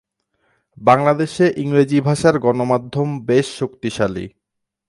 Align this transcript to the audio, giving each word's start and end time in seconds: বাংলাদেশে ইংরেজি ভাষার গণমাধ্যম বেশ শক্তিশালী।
বাংলাদেশে 0.81 1.45
ইংরেজি 1.57 1.99
ভাষার 2.01 2.35
গণমাধ্যম 2.39 3.09
বেশ 3.25 3.47
শক্তিশালী। 3.59 4.25